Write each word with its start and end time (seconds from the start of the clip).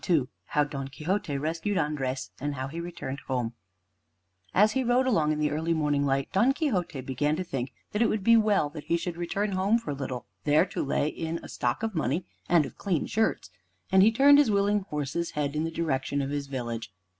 II 0.09 0.29
HOW 0.45 0.63
DON 0.63 0.87
QUIXOTE 0.87 1.37
RESCUED 1.37 1.77
ANDRES; 1.77 2.31
AND 2.39 2.55
HOW 2.55 2.69
HE 2.69 2.79
RETURNED 2.79 3.19
HOME 3.27 3.53
As 4.51 4.71
he 4.71 4.83
rode 4.83 5.05
along 5.05 5.31
in 5.31 5.37
the 5.37 5.51
early 5.51 5.75
morning 5.75 6.07
light, 6.07 6.29
Don 6.33 6.53
Quixote 6.53 7.01
began 7.01 7.35
to 7.35 7.43
think 7.43 7.71
that 7.91 8.01
it 8.01 8.09
would 8.09 8.23
be 8.23 8.35
well 8.35 8.67
that 8.71 8.85
he 8.85 8.97
should 8.97 9.15
return 9.15 9.51
home 9.51 9.77
for 9.77 9.91
a 9.91 9.93
little, 9.93 10.25
there 10.43 10.65
to 10.65 10.83
lay 10.83 11.07
in 11.07 11.39
a 11.43 11.47
stock 11.47 11.83
of 11.83 11.93
money 11.93 12.25
and 12.49 12.65
of 12.65 12.79
clean 12.79 13.05
shirts, 13.05 13.51
and 13.91 14.01
he 14.01 14.11
turned 14.11 14.39
his 14.39 14.49
willing 14.49 14.79
horse's 14.89 15.33
head 15.37 15.55
in 15.55 15.65
the 15.65 15.69
direction 15.69 16.19
of 16.23 16.31
his 16.31 16.47
village. 16.47 16.91